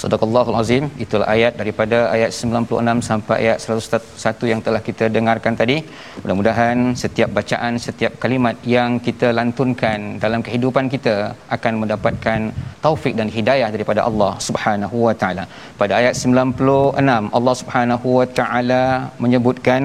[0.00, 5.76] Sadaqallahul Azim itulah ayat daripada ayat 96 sampai ayat 101 yang telah kita dengarkan tadi.
[6.22, 11.16] Mudah-mudahan setiap bacaan, setiap kalimat yang kita lantunkan dalam kehidupan kita
[11.56, 12.38] akan mendapatkan
[12.84, 15.44] taufik dan hidayah daripada Allah Subhanahu wa taala.
[15.80, 18.84] Pada ayat 96 Allah Subhanahu wa taala
[19.24, 19.82] menyebutkan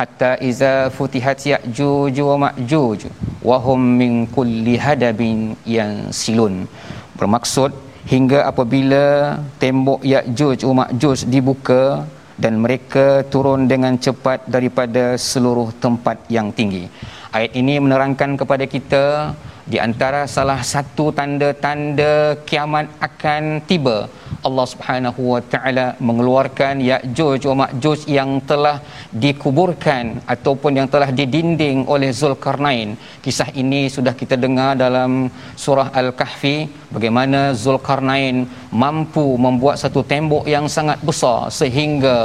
[0.00, 3.00] hatta iza futihat ya'juj wa ma'juj
[3.50, 5.38] wa hum min kulli hadabin
[5.76, 6.56] yansilun.
[7.20, 7.72] Bermaksud
[8.08, 16.48] hingga apabila tembok Ya'juj Ma'juj dibuka dan mereka turun dengan cepat daripada seluruh tempat yang
[16.54, 16.88] tinggi.
[17.34, 19.04] Ayat ini menerangkan kepada kita
[19.72, 22.12] di antara salah satu tanda-tanda
[22.48, 23.96] kiamat akan tiba
[24.46, 28.76] Allah Subhanahu wa taala mengeluarkan Ya'juj wa Ma'juj yang telah
[29.24, 30.04] dikuburkan
[30.34, 32.90] ataupun yang telah didinding oleh Zulkarnain.
[33.24, 35.10] Kisah ini sudah kita dengar dalam
[35.64, 36.56] surah Al-Kahfi
[36.94, 38.46] bagaimana Zulkarnain
[38.82, 42.16] mampu membuat satu tembok yang sangat besar sehingga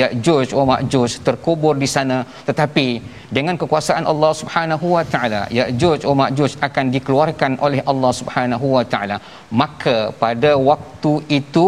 [0.00, 2.88] Ya'juj wa Ma'juj terkubur di sana tetapi
[3.36, 8.84] dengan kekuasaan Allah Subhanahu wa taala Ya'juj wa Ma'juj akan dikeluarkan oleh Allah Subhanahu wa
[8.92, 9.16] taala.
[9.62, 11.66] Maka pada waktu itu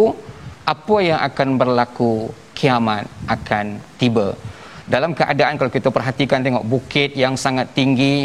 [0.74, 2.12] apa yang akan berlaku
[2.58, 3.66] kiamat akan
[4.00, 4.28] tiba.
[4.94, 8.16] Dalam keadaan kalau kita perhatikan tengok bukit yang sangat tinggi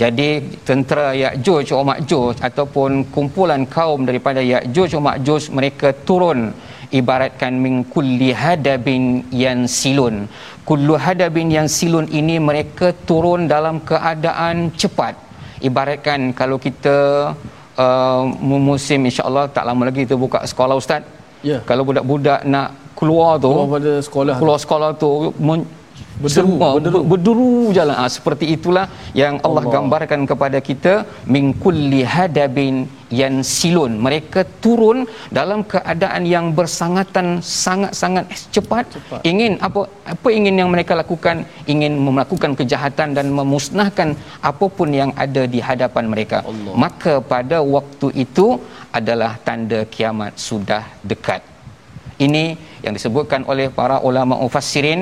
[0.00, 0.28] jadi
[0.68, 6.40] tentera Ya'juj wa Ma'juj ataupun kumpulan kaum daripada Ya'juj wa Ma'juj mereka turun
[6.98, 9.04] ibaratkan min kulli hadabin
[9.44, 10.16] yang silun
[10.70, 15.14] kullu hadabin yang silun ini mereka turun dalam keadaan cepat.
[15.68, 16.96] Ibaratkan kalau kita
[17.84, 18.22] uh,
[18.70, 21.02] musim insyaallah tak lama lagi kita buka sekolah ustaz.
[21.40, 21.50] Ya.
[21.50, 21.60] Yeah.
[21.68, 25.10] kalau budak-budak nak keluar tu keluar pada sekolah keluar sekolah tu
[26.22, 27.00] Berderu, Semua berderu.
[27.10, 28.86] berderu jalan ha, seperti itulah
[29.20, 29.74] yang Allah, Allah Allah.
[29.74, 30.94] gambarkan kepada kita
[31.34, 32.76] min kulli hadabin
[33.20, 34.98] yang silun mereka turun
[35.38, 37.26] dalam keadaan yang bersangatan
[37.64, 39.20] sangat-sangat cepat, Cepat.
[39.30, 39.80] ingin apa
[40.14, 41.36] apa ingin yang mereka lakukan
[41.72, 44.10] ingin melakukan kejahatan dan memusnahkan
[44.50, 46.74] apapun yang ada di hadapan mereka Allah.
[46.84, 48.46] maka pada waktu itu
[48.98, 51.42] adalah tanda kiamat sudah dekat
[52.26, 52.44] ini
[52.84, 55.00] yang disebutkan oleh para ulama mufassirin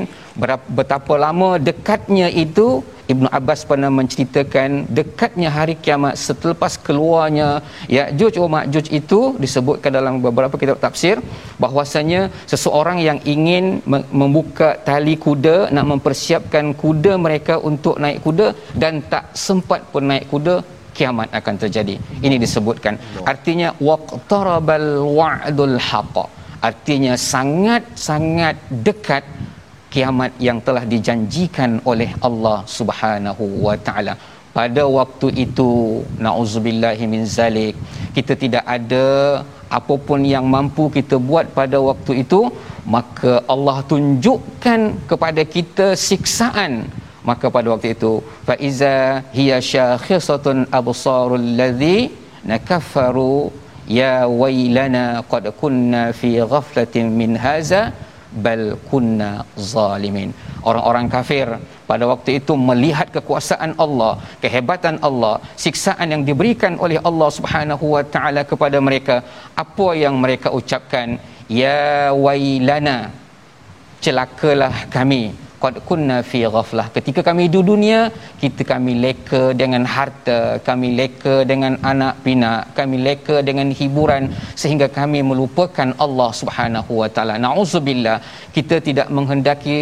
[0.78, 2.68] betapa lama dekatnya itu
[3.12, 7.48] Ibnu Abbas pernah menceritakan dekatnya hari kiamat selepas keluarnya
[7.96, 11.16] Ya'juj wa Ma'juj itu disebutkan dalam beberapa kitab tafsir
[11.64, 12.20] bahwasanya
[12.52, 18.48] seseorang yang ingin me- membuka tali kuda nak mempersiapkan kuda mereka untuk naik kuda
[18.82, 20.56] dan tak sempat pun naik kuda
[20.98, 21.94] kiamat akan terjadi.
[22.26, 22.94] Ini disebutkan.
[23.32, 26.16] Artinya waqtarabal wa'dul haqq.
[26.68, 29.24] Artinya sangat-sangat dekat
[29.92, 34.14] kiamat yang telah dijanjikan oleh Allah Subhanahu wa taala.
[34.56, 35.70] Pada waktu itu
[36.26, 37.74] nauzubillahi min zalik
[38.16, 39.06] kita tidak ada
[39.78, 42.40] apapun yang mampu kita buat pada waktu itu
[42.94, 46.72] maka Allah tunjukkan kepada kita siksaan
[47.28, 48.12] maka pada waktu itu
[48.48, 48.94] fa iza
[49.36, 51.98] hiya syakhisatun absarul ladzi
[52.50, 53.36] nakaffaru
[54.00, 57.82] ya wailana qad kunna fi ghaflatin min haza
[58.44, 59.30] bal kunna
[59.72, 60.30] zalimin.
[60.68, 61.48] Orang-orang kafir
[61.90, 68.02] pada waktu itu melihat kekuasaan Allah kehebatan Allah siksaan yang diberikan oleh Allah Subhanahu wa
[68.14, 69.16] taala kepada mereka.
[69.64, 71.16] Apa yang mereka ucapkan?
[71.48, 72.98] Ya wailana
[74.04, 75.22] celakalah kami
[75.62, 76.86] qad kunna fi ghaflah.
[76.96, 78.00] Ketika kami di dunia
[78.42, 84.24] kita kami leka dengan harta kami leka dengan anak pinak kami leka dengan hiburan
[84.62, 87.36] sehingga kami melupakan Allah Subhanahu wa taala.
[87.46, 88.18] Nauzubillah.
[88.56, 89.78] Kita tidak menghendaki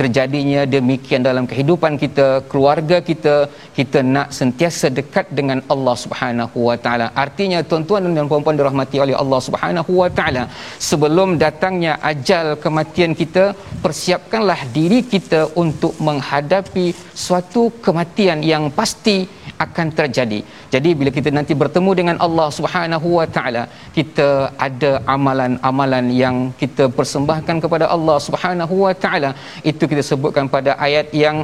[0.00, 3.34] terjadinya demikian dalam kehidupan kita keluarga kita
[3.78, 7.06] kita nak sentiasa dekat dengan Allah Subhanahu wa taala.
[7.24, 10.44] Artinya tuan-tuan dan puan-puan dirahmati oleh Allah Subhanahu wa taala
[10.90, 13.44] sebelum datangnya ajal kematian kita
[13.84, 16.86] persiapkanlah diri kita untuk menghadapi
[17.24, 19.18] suatu kematian yang pasti
[19.64, 20.40] akan terjadi.
[20.74, 23.62] Jadi bila kita nanti bertemu dengan Allah Subhanahu wa taala,
[23.96, 24.28] kita
[24.66, 29.30] ada amalan-amalan yang kita persembahkan kepada Allah Subhanahu wa taala.
[29.72, 31.38] Itu kita sebutkan pada ayat yang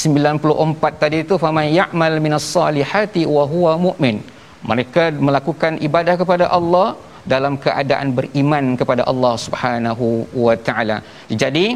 [0.00, 4.18] 94 tadi itu faman ya'mal minas salihati wa huwa mu'min.
[4.70, 6.86] Mereka melakukan ibadah kepada Allah
[7.32, 10.06] dalam keadaan beriman kepada Allah Subhanahu
[10.44, 10.96] wa taala.
[11.42, 11.66] Jadi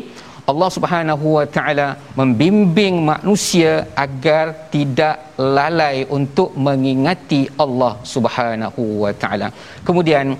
[0.50, 1.86] Allah Subhanahu wa taala
[2.18, 3.70] membimbing manusia
[4.04, 5.16] agar tidak
[5.56, 9.48] lalai untuk mengingati Allah Subhanahu wa taala.
[9.86, 10.38] Kemudian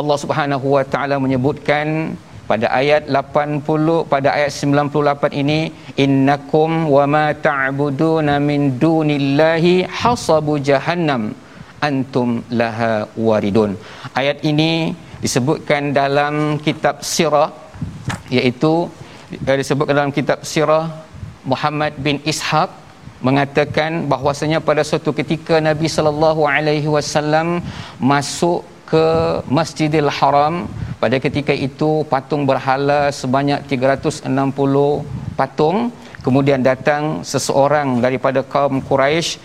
[0.00, 2.14] Allah Subhanahu wa taala menyebutkan
[2.50, 5.60] pada ayat 80 pada ayat 98 ini
[6.04, 11.22] innakum wama ta'buduna min dunillahi hasabu jahannam
[11.88, 12.94] antum laha
[13.26, 13.74] waridun.
[14.20, 16.34] Ayat ini disebutkan dalam
[16.66, 17.50] kitab sirah
[18.36, 18.72] iaitu
[19.32, 20.84] eh, disebutkan dalam kitab sirah
[21.42, 22.70] Muhammad bin Ishaq
[23.22, 27.62] mengatakan bahwasanya pada suatu ketika Nabi sallallahu alaihi wasallam
[28.12, 29.04] masuk ke
[29.58, 30.54] Masjidil Haram
[31.02, 34.26] pada ketika itu patung berhala sebanyak 360
[35.38, 35.78] patung
[36.26, 39.38] kemudian datang seseorang daripada kaum Quraisy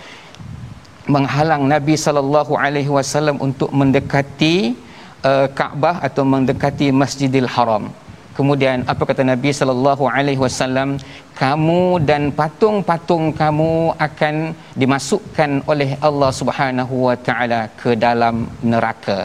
[1.16, 4.76] menghalang Nabi sallallahu alaihi wasallam untuk mendekati
[5.24, 7.90] uh, Kaabah atau mendekati Masjidil Haram.
[8.38, 10.90] Kemudian apa kata Nabi sallallahu alaihi wasallam,
[11.42, 13.72] kamu dan patung-patung kamu
[14.08, 14.36] akan
[14.82, 18.36] dimasukkan oleh Allah Subhanahu wa taala ke dalam
[18.72, 19.20] neraka.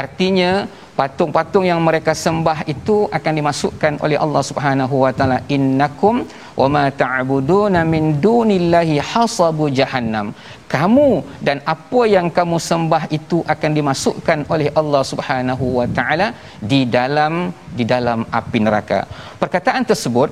[0.00, 0.52] Artinya
[0.98, 6.24] patung-patung yang mereka sembah itu akan dimasukkan oleh Allah Subhanahu wa taala innakum
[6.60, 10.28] wama ta'buduna min dunillahi hasabu jahannam
[10.74, 11.10] kamu
[11.46, 16.28] dan apa yang kamu sembah itu akan dimasukkan oleh Allah Subhanahu wa taala
[16.70, 17.34] di dalam
[17.78, 19.00] di dalam api neraka.
[19.42, 20.30] Perkataan tersebut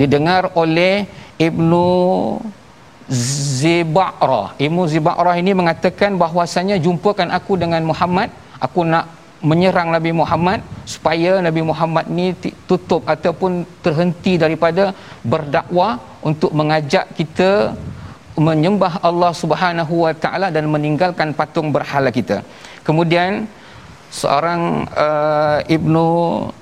[0.00, 0.94] didengar oleh
[1.48, 1.86] Ibnu
[3.60, 4.46] Ziba'rah.
[4.66, 8.28] Ibnu Ziba'rah ini mengatakan bahwasanya jumpakan aku dengan Muhammad
[8.66, 9.06] aku nak
[9.44, 12.32] menyerang Nabi Muhammad supaya Nabi Muhammad ni
[12.64, 17.76] tutup ataupun terhenti daripada berdakwah untuk mengajak kita
[18.36, 22.44] menyembah Allah Subhanahu wa taala dan meninggalkan patung berhala kita.
[22.84, 23.48] Kemudian
[24.12, 26.06] seorang uh, Ibnu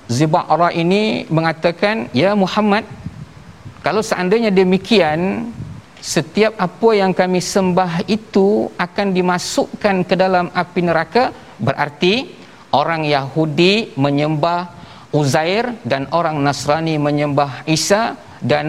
[0.07, 2.87] Ziba'ra ini mengatakan, "Ya Muhammad,
[3.83, 5.51] kalau seandainya demikian,
[5.99, 12.44] setiap apa yang kami sembah itu akan dimasukkan ke dalam api neraka, berarti
[12.81, 14.61] orang Yahudi menyembah
[15.15, 18.19] Uzair dan orang Nasrani menyembah Isa
[18.53, 18.67] dan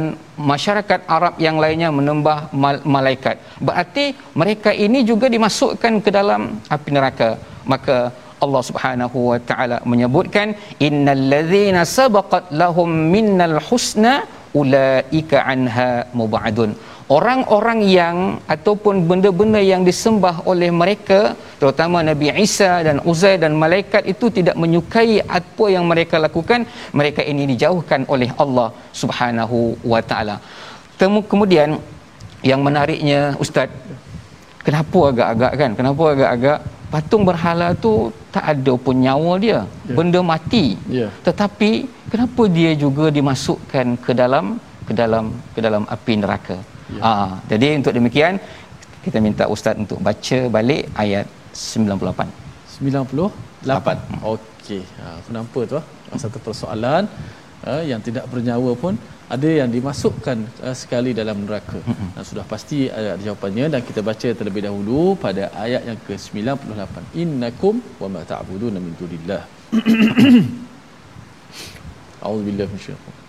[0.52, 2.54] masyarakat Arab yang lainnya menyembah
[2.96, 3.42] malaikat.
[3.68, 4.06] Berarti
[4.42, 6.42] mereka ini juga dimasukkan ke dalam
[6.76, 7.30] api neraka.
[7.66, 7.98] Maka
[8.46, 10.54] Allah Subhanahu wa taala menyebutkan
[10.88, 14.14] innal ladzina sabaqat lahum minnal husna
[14.62, 15.90] ulaika anha
[16.20, 16.72] mubadun
[17.18, 18.18] orang-orang yang
[18.50, 24.58] ataupun benda-benda yang disembah oleh mereka terutama Nabi Isa dan Uzair dan malaikat itu tidak
[24.58, 26.66] menyukai apa yang mereka lakukan
[27.00, 28.70] mereka ini dijauhkan oleh Allah
[29.02, 30.38] Subhanahu wa taala.
[31.32, 31.78] Kemudian
[32.50, 33.70] yang menariknya ustaz
[34.66, 35.72] kenapa agak-agak kan?
[35.78, 36.60] Kenapa agak-agak?
[36.94, 39.60] Patung berhala tu tak ada pun nyawa dia.
[39.62, 39.96] Yeah.
[39.98, 40.66] benda mati.
[40.90, 41.10] Yeah.
[41.28, 41.72] tetapi
[42.10, 46.58] kenapa dia juga dimasukkan ke dalam ke dalam ke dalam api neraka
[46.94, 47.04] yeah.
[47.04, 47.12] ha,
[47.52, 48.36] jadi untuk demikian
[49.06, 52.30] kita minta ustaz untuk baca balik ayat 98
[52.82, 54.22] 98 hmm.
[54.34, 55.86] okey ha, kenapa tu ah?
[56.24, 57.04] satu persoalan
[57.70, 58.94] uh, yang tidak bernyawa pun
[59.36, 61.80] ada yang dimasukkan uh, sekali dalam neraka.
[62.16, 66.96] Dan sudah pasti ada jawapannya dan kita baca terlebih dahulu pada ayat yang ke-98.
[67.24, 69.42] Innakum wa ma ta'buduna min dunillah.
[72.26, 73.26] A'udzubillahi minasyaitanir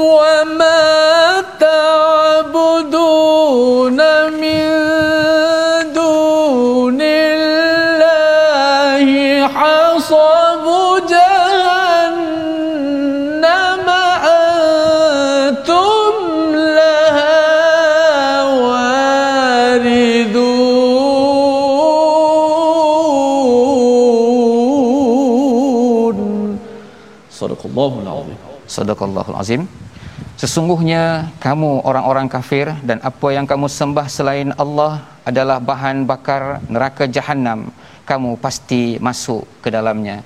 [0.00, 3.10] وما تعبدون
[4.30, 4.84] من
[27.69, 28.37] Sadaqallahul azim.
[28.65, 29.61] Sadaqallahul azim.
[30.39, 37.03] Sesungguhnya kamu orang-orang kafir dan apa yang kamu sembah selain Allah adalah bahan bakar neraka
[37.11, 37.67] jahanam.
[38.07, 40.23] Kamu pasti masuk ke dalamnya.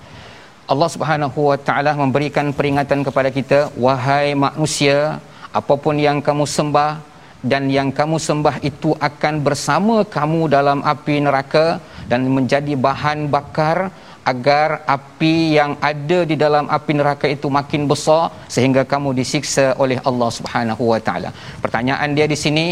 [0.63, 5.19] Allah Subhanahu wa taala memberikan peringatan kepada kita, wahai manusia,
[5.51, 7.03] apapun yang kamu sembah
[7.43, 13.91] dan yang kamu sembah itu akan bersama kamu dalam api neraka dan menjadi bahan bakar
[14.31, 19.97] agar api yang ada di dalam api neraka itu makin besar sehingga kamu disiksa oleh
[20.09, 21.29] Allah Subhanahu wa taala.
[21.63, 22.65] Pertanyaan dia di sini,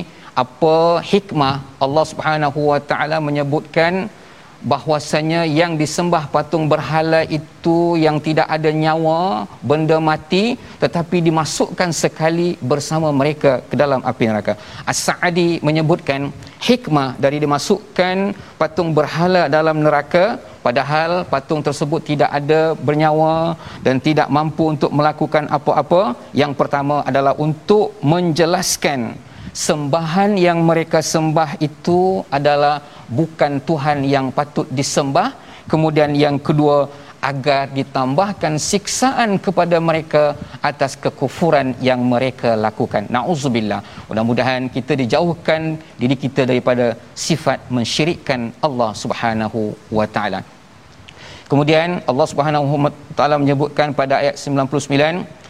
[0.43, 4.08] apa hikmah Allah Subhanahu wa taala menyebutkan
[4.62, 12.49] bahwasanya yang disembah patung berhala itu yang tidak ada nyawa, benda mati tetapi dimasukkan sekali
[12.72, 14.53] bersama mereka ke dalam api neraka.
[14.91, 16.30] As-Sa'di menyebutkan
[16.68, 18.18] hikmah dari dimasukkan
[18.62, 25.45] patung berhala dalam neraka padahal patung tersebut tidak ada bernyawa dan tidak mampu untuk melakukan
[25.57, 26.14] apa-apa.
[26.41, 28.99] Yang pertama adalah untuk menjelaskan
[29.54, 35.30] sembahan yang mereka sembah itu adalah bukan Tuhan yang patut disembah.
[35.72, 36.89] Kemudian yang kedua
[37.22, 40.24] agar ditambahkan siksaan kepada mereka
[40.70, 43.06] atas kekufuran yang mereka lakukan.
[43.16, 43.82] Nauzubillah.
[44.10, 50.41] Mudah-mudahan kita dijauhkan diri kita daripada sifat mensyirikkan Allah Subhanahu wa taala.
[51.52, 55.41] Kemudian Allah Subhanahu wa taala menyebutkan pada ayat 99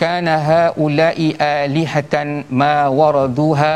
[0.00, 3.74] Kana haula'i alihatan ma waraduha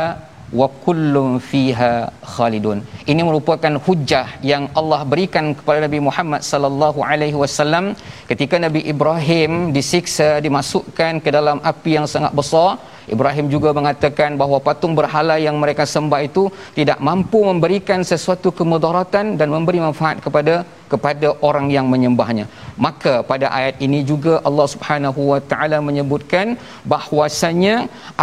[0.59, 2.81] wa kullun fiha khalidun.
[3.11, 7.93] Ini merupakan hujah yang Allah berikan kepada Nabi Muhammad sallallahu alaihi wasallam
[8.31, 12.69] ketika Nabi Ibrahim disiksa dimasukkan ke dalam api yang sangat besar
[13.15, 16.43] Ibrahim juga mengatakan bahawa patung berhala yang mereka sembah itu
[16.77, 22.45] tidak mampu memberikan sesuatu kemudaratan dan memberi manfaat kepada kepada orang yang menyembahnya.
[22.85, 26.59] Maka pada ayat ini juga Allah Subhanahu wa taala menyebutkan
[26.93, 27.75] bahwasanya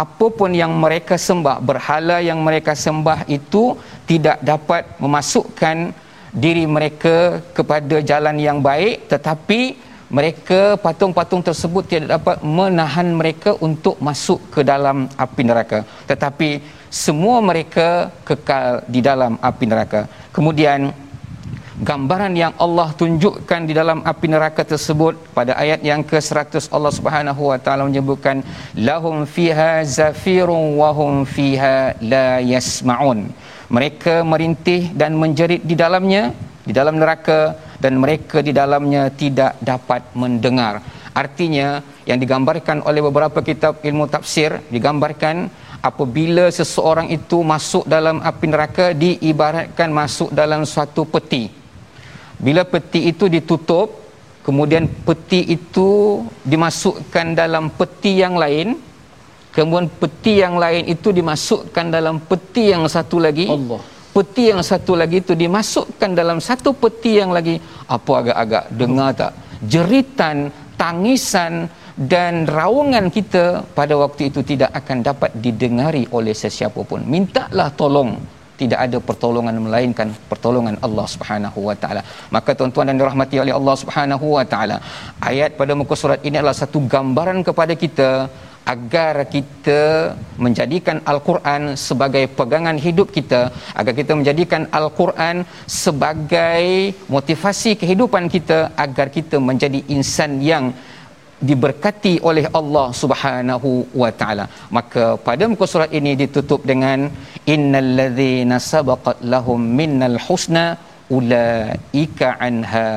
[0.03, 3.63] apapun yang mereka sembah, berhala yang mereka sembah itu
[4.09, 5.77] tidak dapat memasukkan
[6.43, 7.17] diri mereka
[7.57, 9.59] kepada jalan yang baik tetapi
[10.09, 15.79] mereka patung-patung tersebut tidak dapat menahan mereka untuk masuk ke dalam api neraka.
[16.05, 16.49] Tetapi
[16.93, 20.01] semua mereka kekal di dalam api neraka.
[20.29, 20.93] Kemudian
[21.81, 27.51] gambaran yang Allah tunjukkan di dalam api neraka tersebut pada ayat yang ke-100 Allah Subhanahu
[27.51, 28.39] wa taala menyebutkan
[28.77, 33.33] lahum fiha zafirun wa hum fiha la yasmaun.
[33.75, 36.31] Mereka merintih dan menjerit di dalamnya
[36.67, 37.39] di dalam neraka
[37.85, 40.81] dan mereka di dalamnya tidak dapat mendengar.
[41.13, 45.53] Artinya yang digambarkan oleh beberapa kitab ilmu tafsir digambarkan
[45.85, 51.53] apabila seseorang itu masuk dalam api neraka diibaratkan masuk dalam suatu peti.
[52.41, 54.01] Bila peti itu ditutup,
[54.41, 58.81] kemudian peti itu dimasukkan dalam peti yang lain,
[59.53, 63.45] kemudian peti yang lain itu dimasukkan dalam peti yang satu lagi.
[63.45, 67.55] Allah peti yang satu lagi itu dimasukkan dalam satu peti yang lagi.
[67.95, 69.33] Apa agak-agak dengar tak?
[69.73, 70.37] Jeritan
[70.79, 71.53] tangisan
[72.13, 73.43] dan raungan kita
[73.79, 77.03] pada waktu itu tidak akan dapat didengari oleh sesiapa pun.
[77.15, 78.11] Mintalah tolong.
[78.61, 82.01] Tidak ada pertolongan melainkan pertolongan Allah Subhanahu wa taala.
[82.35, 84.77] Maka tuan-tuan dan dirahmati oleh Allah Subhanahu wa taala,
[85.29, 88.09] ayat pada muka surat ini adalah satu gambaran kepada kita
[88.73, 89.81] agar kita
[90.45, 93.41] menjadikan al-Quran sebagai pegangan hidup kita,
[93.79, 95.45] agar kita menjadikan al-Quran
[95.83, 96.65] sebagai
[97.15, 100.65] motivasi kehidupan kita agar kita menjadi insan yang
[101.49, 104.45] diberkati oleh Allah Subhanahu wa taala.
[104.77, 106.99] Maka pada muka surat ini ditutup dengan
[107.53, 110.65] innal ladzina sabaqat lahum minnal husna
[111.17, 112.87] ulaika anha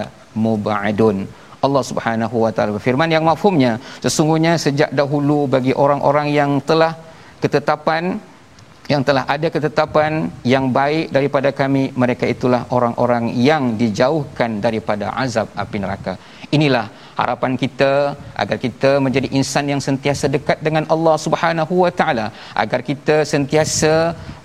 [0.45, 1.19] mubadun.
[1.67, 3.73] Allah Subhanahu wa taala berfirman yang mafhumnya
[4.05, 6.93] sesungguhnya sejak dahulu bagi orang-orang yang telah
[7.43, 8.19] ketetapan
[8.93, 10.13] yang telah ada ketetapan
[10.53, 16.13] yang baik daripada kami mereka itulah orang-orang yang dijauhkan daripada azab api neraka.
[16.57, 17.93] Inilah harapan kita
[18.43, 22.27] agar kita menjadi insan yang sentiasa dekat dengan Allah Subhanahu wa taala
[22.63, 23.93] agar kita sentiasa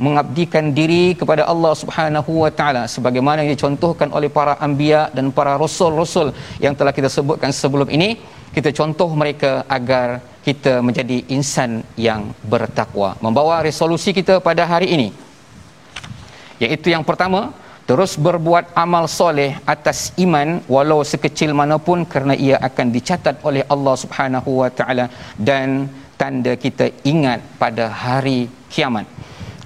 [0.05, 5.53] mengabdikan diri kepada Allah Subhanahu wa taala sebagaimana yang dicontohkan oleh para anbiya dan para
[5.63, 6.29] rasul-rasul
[6.65, 8.11] yang telah kita sebutkan sebelum ini.
[8.55, 12.21] Kita contoh mereka agar kita menjadi insan yang
[12.51, 13.09] bertakwa.
[13.25, 15.07] Membawa resolusi kita pada hari ini
[16.63, 17.41] iaitu yang pertama
[17.89, 23.95] terus berbuat amal soleh atas iman walau sekecil manapun kerana ia akan dicatat oleh Allah
[24.03, 25.05] Subhanahu wa taala
[25.49, 25.89] dan
[26.21, 28.39] tanda kita ingat pada hari
[28.73, 29.07] kiamat.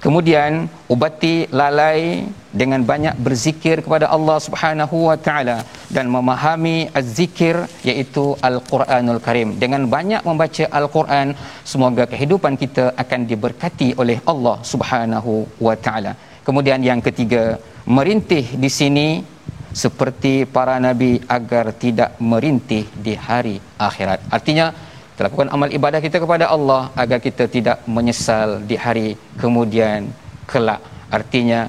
[0.04, 2.22] Kemudian ubati lalai
[2.60, 5.56] dengan banyak berzikir kepada Allah Subhanahu wa taala
[5.96, 7.56] dan memahami az-zikir
[7.88, 9.58] iaitu Al-Quranul Karim.
[9.62, 11.34] Dengan banyak membaca Al-Quran,
[11.72, 15.34] semoga kehidupan kita akan diberkati oleh Allah Subhanahu
[15.66, 16.14] wa taala.
[16.48, 19.20] Kemudian yang ketiga, merintih di sini
[19.68, 24.32] seperti para nabi agar tidak merintih di hari akhirat.
[24.32, 24.72] Artinya
[25.12, 30.08] kita lakukan amal ibadah kita kepada Allah agar kita tidak menyesal di hari kemudian
[30.48, 30.80] kelak.
[31.12, 31.68] Artinya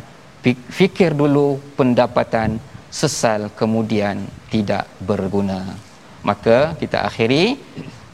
[0.71, 2.55] fikir dulu pendapatan
[2.88, 5.75] sesal kemudian tidak berguna.
[6.23, 7.59] Maka kita akhiri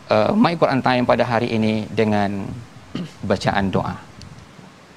[0.10, 2.42] uh, My Quran Time pada hari ini dengan
[3.22, 3.94] bacaan doa.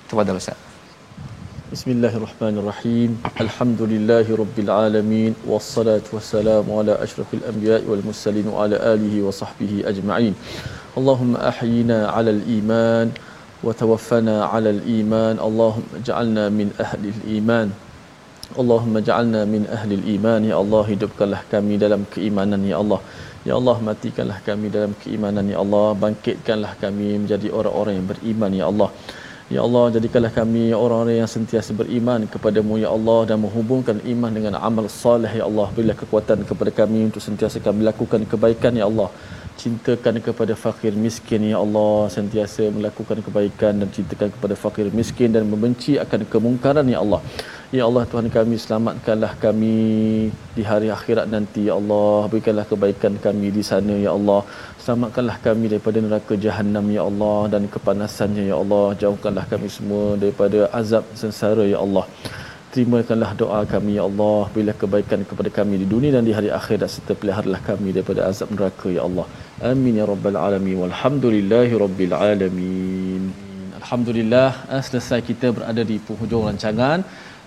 [0.08, 0.67] Tafadhal Ustaz.
[1.68, 3.10] بسم الله الرحمن الرحيم
[3.44, 10.32] الحمد لله رب العالمين والصلاة والسلام على أشرف الأنبياء والمرسلين وعلى آله وصحبه أجمعين
[10.96, 13.12] اللهم أحينا على الإيمان
[13.60, 17.68] وتوفنا على الإيمان اللهم اجعلنا من أهل الإيمان
[18.58, 23.00] اللهم اجعلنا من أهل الإيمان يا الله hidupkanlah kami dalam keimanan يا الله
[23.44, 28.64] يا الله matikanlah kami dalam keimanan يا الله bangkitkanlah kami menjadi orang-orang yang beriman يا
[28.72, 28.88] الله
[29.48, 34.60] Ya Allah, jadikanlah kami orang-orang yang sentiasa beriman kepadamu, Ya Allah, dan menghubungkan iman dengan
[34.68, 35.72] amal salih, Ya Allah.
[35.72, 39.08] Berilah kekuatan kepada kami untuk sentiasa kami lakukan kebaikan, Ya Allah.
[39.62, 41.96] Cintakan kepada fakir miskin, Ya Allah.
[42.16, 47.20] Sentiasa melakukan kebaikan dan cintakan kepada fakir miskin dan membenci akan kemungkaran, Ya Allah.
[47.76, 49.76] Ya Allah, Tuhan kami, selamatkanlah kami
[50.56, 52.30] di hari akhirat nanti, Ya Allah.
[52.30, 54.40] Berikanlah kebaikan kami di sana, Ya Allah.
[54.88, 58.86] Selamatkanlah kami daripada neraka jahanam ya Allah dan kepanasannya ya Allah.
[59.02, 62.04] Jauhkanlah kami semua daripada azab sengsara ya Allah.
[62.78, 64.40] Terimakanlah doa kami ya Allah.
[64.54, 68.50] Berilah kebaikan kepada kami di dunia dan di hari akhirat serta peliharalah kami daripada azab
[68.54, 69.24] neraka ya Allah.
[69.70, 70.76] Amin ya rabbal alamin.
[70.82, 73.22] Walhamdulillahi rabbil alamin.
[73.80, 77.02] Alhamdulillah eh, selesai kita berada di penghujung rancangan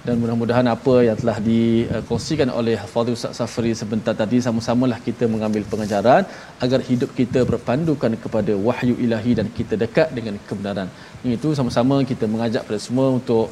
[0.06, 5.64] dan mudah-mudahan apa yang telah dikongsikan oleh Fadil Ustaz Safri sebentar tadi sama-samalah kita mengambil
[5.72, 6.24] pengajaran
[6.66, 10.90] agar hidup kita berpandukan kepada wahyu ilahi dan kita dekat dengan kebenaran.
[11.40, 13.48] Itu sama-sama kita mengajak pada semua untuk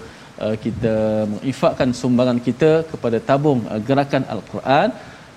[0.46, 0.96] uh, kita
[1.34, 4.90] menginfakkan sumbangan kita kepada tabung uh, gerakan Al-Quran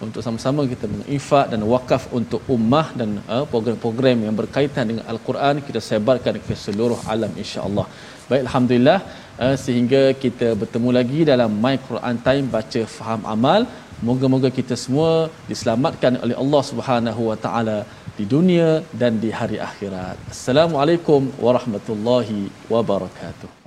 [0.05, 5.63] untuk sama-sama kita menginfak dan wakaf untuk ummah dan uh, program-program yang berkaitan dengan Al-Quran
[5.67, 7.87] kita sebarkan ke seluruh alam insya-Allah.
[8.31, 8.99] Baik alhamdulillah
[9.45, 13.63] uh, sehingga kita bertemu lagi dalam My Quran Time baca faham amal.
[14.09, 15.11] Moga-moga kita semua
[15.51, 17.79] diselamatkan oleh Allah Subhanahu Wa Taala
[18.19, 20.19] di dunia dan di hari akhirat.
[20.35, 22.41] Assalamualaikum warahmatullahi
[22.75, 23.62] wabarakatuh.